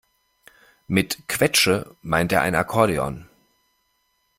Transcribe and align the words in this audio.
Mit 0.87 1.27
Quetsche 1.27 1.95
meint 2.01 2.31
er 2.31 2.41
ein 2.41 2.55
Akkordeon. 2.55 3.29